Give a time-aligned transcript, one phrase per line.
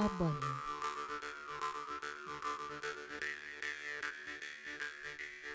[0.00, 0.62] A banya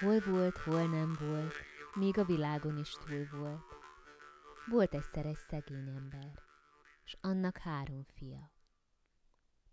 [0.00, 1.54] Hol volt, hol nem volt,
[1.94, 3.62] még a világon is túl volt.
[4.70, 6.42] Volt egyszer egy szegény ember,
[7.04, 8.52] s annak három fia.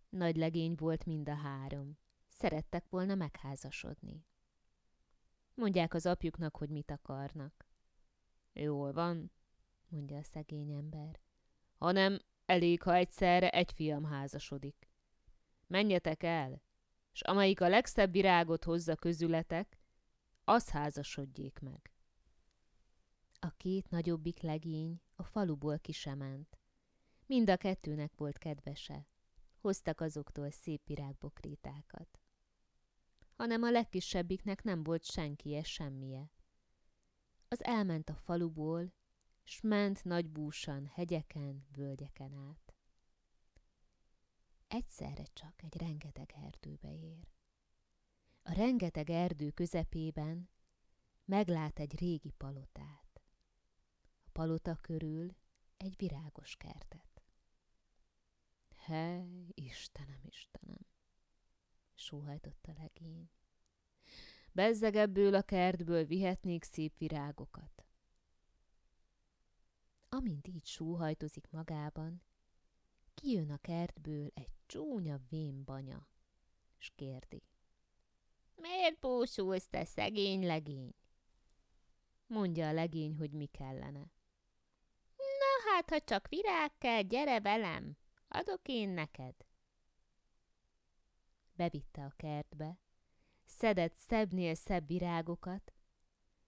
[0.10, 1.98] Nagy legény volt mind a három,
[2.28, 4.26] szerettek volna megházasodni.
[5.54, 7.68] Mondják az apjuknak, hogy mit akarnak.
[8.54, 9.32] Jól van,
[9.88, 11.20] mondja a szegény ember,
[11.78, 14.90] hanem elég, ha egyszerre egy fiam házasodik.
[15.68, 16.62] Menjetek el,
[17.12, 19.80] s amelyik a legszebb virágot hozza közületek,
[20.44, 21.92] az házasodjék meg.
[23.40, 26.60] A két nagyobbik legény a faluból kisement.
[27.26, 29.08] Mind a kettőnek volt kedvese.
[29.58, 32.20] Hoztak azoktól szép virágbokrétákat.
[33.36, 36.32] Hanem a legkisebbiknek nem volt senkije semmije.
[37.48, 38.94] Az elment a faluból,
[39.48, 42.74] s ment nagy búsan, hegyeken, völgyeken át.
[44.68, 47.28] Egyszerre csak egy rengeteg erdőbe ér.
[48.42, 50.50] A rengeteg erdő közepében
[51.26, 53.22] meglát egy régi palotát.
[54.26, 55.36] A palota körül
[55.78, 57.24] egy virágos kertet.
[58.76, 60.88] Hely, Istenem, Istenem!
[61.94, 63.30] sóhajtott a legény.
[64.52, 67.85] Bezzeg ebből a kertből vihetnék szép virágokat.
[70.16, 72.22] Amint így sóhajtozik magában,
[73.14, 76.08] kijön a kertből egy csúnya vén banya,
[76.78, 77.44] s kérdi.
[78.56, 80.96] Miért búsulsz, te szegény legény?
[82.28, 84.12] Mondja a legény, hogy mi kellene.
[85.16, 89.36] Na hát, ha csak virág kell, gyere velem, adok én neked.
[91.54, 92.80] Bevitte a kertbe,
[93.46, 95.74] szedett szebbnél szebb virágokat,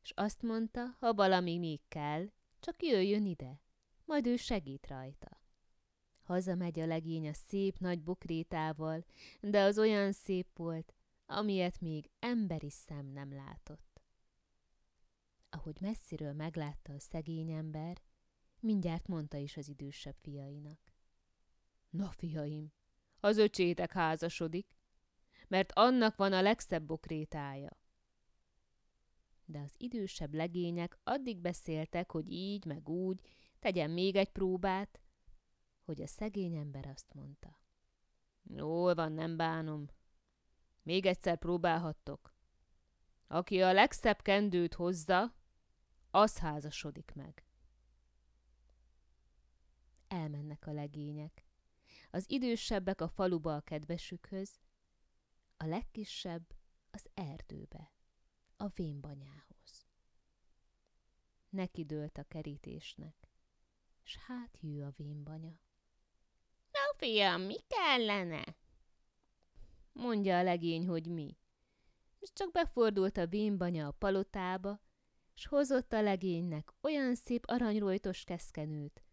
[0.01, 2.35] s azt mondta, ha valami még kell,
[2.67, 3.61] csak jöjjön ide,
[4.05, 5.41] majd ő segít rajta.
[6.23, 9.05] Hazamegy a legény a szép nagy bokrétával,
[9.41, 10.93] de az olyan szép volt,
[11.25, 14.01] amilyet még emberi szem nem látott.
[15.49, 18.01] Ahogy messziről meglátta a szegény ember,
[18.59, 20.93] mindjárt mondta is az idősebb fiainak.
[21.89, 22.73] Na, fiaim,
[23.19, 24.75] az öcsétek házasodik,
[25.47, 27.79] mert annak van a legszebb bokrétája.
[29.49, 33.21] De az idősebb legények addig beszéltek, hogy így, meg úgy,
[33.59, 35.01] tegyen még egy próbát,
[35.83, 37.59] hogy a szegény ember azt mondta.
[38.43, 39.89] Jól van, nem bánom,
[40.81, 42.33] még egyszer próbálhattok.
[43.27, 45.35] Aki a legszebb kendőt hozza,
[46.11, 47.45] az házasodik meg.
[50.07, 51.45] Elmennek a legények.
[52.11, 54.59] Az idősebbek a faluba a kedvesükhöz,
[55.57, 56.55] a legkisebb
[56.91, 57.96] az erdőbe,
[58.57, 59.87] a vénbanyához.
[61.49, 63.27] Neki dőlt a kerítésnek,
[64.03, 65.59] s hát jő a vénbanya.
[66.71, 68.55] Na, fiam, mi kellene?
[69.97, 71.37] mondja a legény, hogy mi.
[72.19, 74.81] És csak befordult a vénbanya a palotába,
[75.33, 79.03] s hozott a legénynek olyan szép aranyrojtos keszkenőt,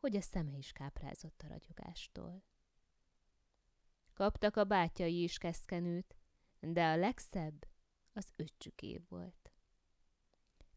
[0.00, 2.44] hogy a szeme is káprázott a ragyogástól.
[4.14, 6.16] Kaptak a bátyai is keszkenőt,
[6.60, 7.66] de a legszebb
[8.18, 9.52] az öccsüké volt.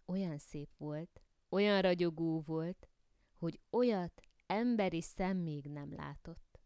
[0.05, 2.87] Olyan szép volt, olyan ragyogó volt,
[3.35, 6.59] hogy olyat emberi szem még nem látott.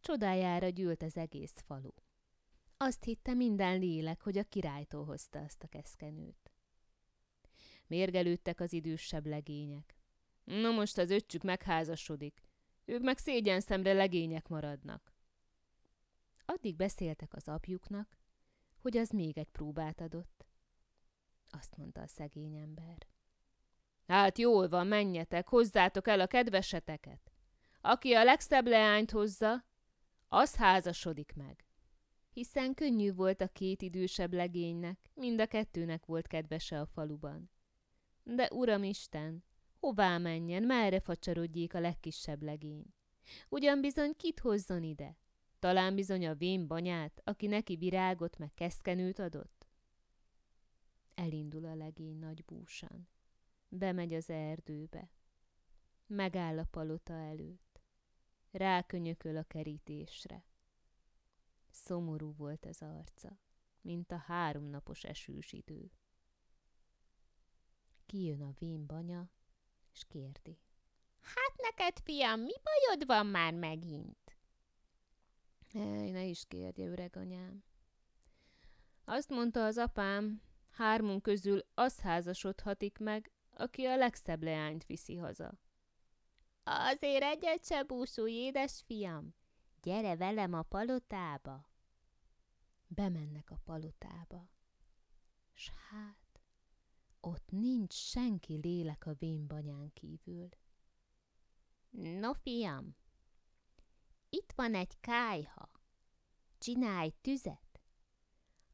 [0.00, 1.90] Csodájára gyűlt az egész falu.
[2.76, 6.52] Azt hitte minden lélek, hogy a királytól hozta azt a keszkenőt.
[7.86, 9.96] Mérgelődtek az idősebb legények.
[10.44, 12.42] Na most az öccsük megházasodik,
[12.84, 15.14] ők meg szégyen szemre legények maradnak.
[16.44, 18.16] Addig beszéltek az apjuknak,
[18.80, 20.46] hogy az még egy próbát adott.
[21.50, 23.06] Azt mondta a szegény ember.
[24.06, 27.32] Hát jól van, menjetek, hozzátok el a kedveseteket.
[27.80, 29.64] Aki a legszebb leányt hozza,
[30.28, 31.64] az házasodik meg.
[32.32, 37.50] Hiszen könnyű volt a két idősebb legénynek, mind a kettőnek volt kedvese a faluban.
[38.22, 39.44] De uram Isten,
[39.80, 42.84] hová menjen, merre facsarodjék a legkisebb legény?
[43.48, 45.16] Ugyan bizony kit hozzon ide?
[45.58, 49.66] Talán bizony a vén banyát, aki neki virágot meg keszkenőt adott?
[51.14, 53.08] Elindul a legény nagy búsan.
[53.68, 55.10] Bemegy az erdőbe.
[56.06, 57.68] Megáll a palota előtt
[58.50, 60.44] rákönyököl a kerítésre.
[61.70, 63.40] Szomorú volt az arca,
[63.80, 65.90] mint a háromnapos esős idő.
[68.06, 69.30] Kijön a vén banya,
[69.92, 70.58] és kérdi.
[71.20, 74.27] Hát neked, fiam, mi bajod van már megint?
[75.72, 77.64] Ne is kérdje, öreg anyám.
[79.04, 85.58] Azt mondta az apám, hármunk közül az házasodhatik meg, aki a legszebb leányt viszi haza.
[86.64, 89.34] Azért egyet se búsulj, édes fiam.
[89.82, 91.70] Gyere velem a palotába.
[92.86, 94.50] Bemennek a palotába.
[95.54, 96.40] S hát,
[97.20, 100.48] ott nincs senki lélek a vénbanyán kívül.
[101.90, 102.96] No, fiam,
[104.28, 105.70] itt van egy kájha.
[106.58, 107.80] Csinálj tüzet.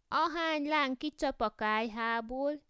[0.08, 2.62] Ahány láng kicsap a kájhából,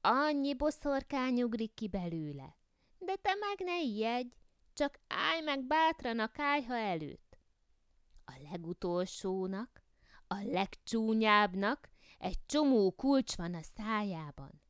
[0.00, 2.56] annyi boszorkány ugrik ki belőle.
[2.98, 4.36] De te meg ne ijedj,
[4.72, 7.38] csak állj meg bátran a kájha előtt.
[8.24, 9.82] A legutolsónak,
[10.26, 14.62] a legcsúnyábbnak egy csomó kulcs van a szájában.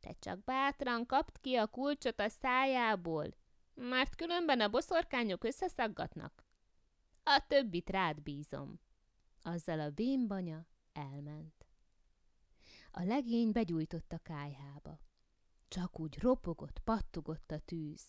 [0.00, 3.28] Te csak bátran kapd ki a kulcsot a szájából,
[3.74, 6.41] mert különben a boszorkányok összeszaggatnak.
[7.22, 8.80] A többit rád bízom.
[9.42, 11.66] Azzal a vénbanya elment.
[12.90, 15.00] A legény begyújtott a kájhába.
[15.68, 18.02] Csak úgy ropogott, pattogott a tűz.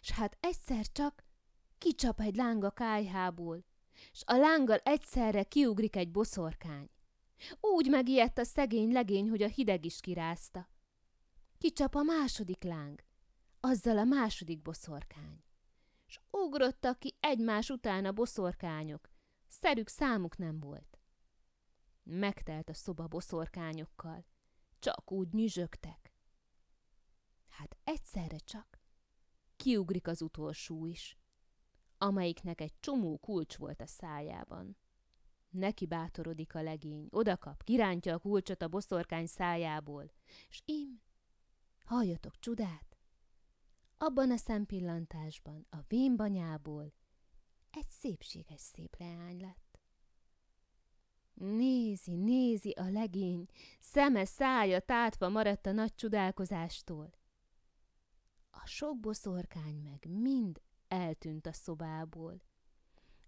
[0.00, 1.24] S hát egyszer csak
[1.78, 3.64] kicsap egy láng a kájhából,
[4.12, 6.90] s a lánggal egyszerre kiugrik egy boszorkány.
[7.60, 10.68] Úgy megijedt a szegény legény, hogy a hideg is kirázta.
[11.58, 13.04] Kicsap a második láng,
[13.60, 15.42] azzal a második boszorkány.
[16.12, 19.10] S ugrottak ki egymás után a boszorkányok,
[19.46, 20.98] szerük számuk nem volt.
[22.02, 24.24] Megtelt a szoba boszorkányokkal,
[24.78, 26.14] csak úgy nyüzsögtek.
[27.48, 28.80] Hát egyszerre csak
[29.56, 31.18] kiugrik az utolsó is,
[31.98, 34.76] amelyiknek egy csomó kulcs volt a szájában.
[35.50, 40.12] Neki bátorodik a legény, odakap, kirántja a kulcsot a boszorkány szájából,
[40.48, 41.02] s im,
[41.84, 42.91] halljatok csodát!
[44.04, 46.92] Abban a szempillantásban, a vénbanyából
[47.70, 49.80] egy szépséges szép leány lett.
[51.34, 53.46] Nézi, nézi a legény,
[53.80, 57.10] szeme, szája tátva maradt a nagy csodálkozástól.
[58.50, 62.42] A sok boszorkány meg mind eltűnt a szobából.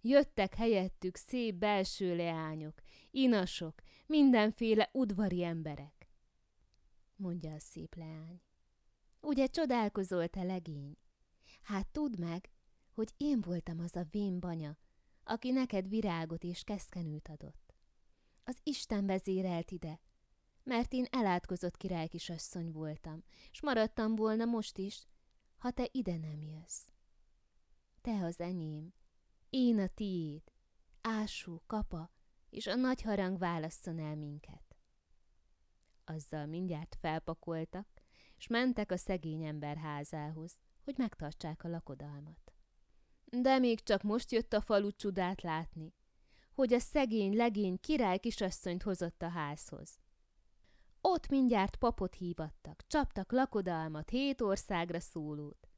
[0.01, 2.81] Jöttek helyettük szép belső leányok,
[3.11, 6.09] inasok, mindenféle udvari emberek.
[7.15, 8.41] Mondja a szép leány.
[9.25, 10.97] Ugye csodálkozol, te legény?
[11.61, 12.51] Hát tudd meg,
[12.91, 14.77] hogy én voltam az a vén banya,
[15.23, 17.73] aki neked virágot és keszkenőt adott.
[18.43, 19.99] Az Isten vezérelt ide,
[20.63, 25.07] mert én elátkozott királykisasszony voltam, s maradtam volna most is,
[25.57, 26.87] ha te ide nem jössz.
[28.01, 28.93] Te az enyém,
[29.49, 30.51] én a tiéd,
[31.01, 32.11] ású, kapa,
[32.49, 34.75] és a nagy harang válasszon el minket.
[36.03, 38.03] Azzal mindjárt felpakoltak,
[38.37, 42.53] és mentek a szegény ember házához, hogy megtartsák a lakodalmat.
[43.25, 45.93] De még csak most jött a falu csodát látni,
[46.53, 49.99] hogy a szegény, legény király kisasszonyt hozott a házhoz.
[51.01, 55.69] Ott mindjárt papot hívattak, csaptak lakodalmat, hét országra szólót.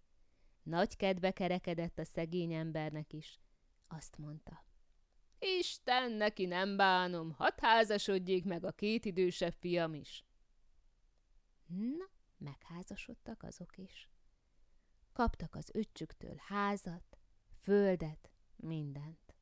[0.63, 3.39] Nagy kedve kerekedett a szegény embernek is.
[3.87, 4.65] Azt mondta.
[5.39, 10.25] Isten, neki nem bánom, hadd házasodjék meg a két idősebb fiam is.
[11.65, 14.09] Na, megházasodtak azok is.
[15.13, 17.17] Kaptak az öccsüktől házat,
[17.61, 19.35] földet, mindent.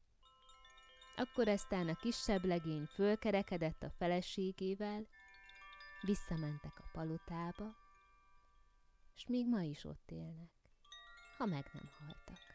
[1.16, 5.08] Akkor eztán a kisebb legény fölkerekedett a feleségével,
[6.02, 7.76] visszamentek a palotába,
[9.16, 10.52] és még ma is ott élnek,
[11.38, 12.55] ha meg nem haltak.